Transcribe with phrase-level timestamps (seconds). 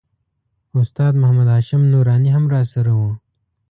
[0.79, 3.01] استاد محمد هاشم نوراني هم راسره و.